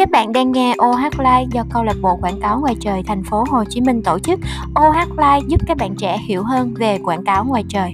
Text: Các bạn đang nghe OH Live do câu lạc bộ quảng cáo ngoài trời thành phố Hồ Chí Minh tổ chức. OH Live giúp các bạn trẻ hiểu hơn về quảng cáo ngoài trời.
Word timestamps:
Các 0.00 0.10
bạn 0.10 0.32
đang 0.32 0.52
nghe 0.52 0.74
OH 0.84 1.18
Live 1.18 1.46
do 1.52 1.64
câu 1.70 1.84
lạc 1.84 1.96
bộ 2.02 2.16
quảng 2.22 2.40
cáo 2.40 2.60
ngoài 2.60 2.76
trời 2.80 3.02
thành 3.06 3.22
phố 3.22 3.44
Hồ 3.50 3.64
Chí 3.64 3.80
Minh 3.80 4.02
tổ 4.02 4.18
chức. 4.18 4.40
OH 4.80 5.18
Live 5.18 5.46
giúp 5.48 5.60
các 5.66 5.76
bạn 5.76 5.94
trẻ 5.98 6.18
hiểu 6.18 6.42
hơn 6.42 6.74
về 6.74 6.98
quảng 7.04 7.24
cáo 7.24 7.44
ngoài 7.44 7.64
trời. 7.68 7.92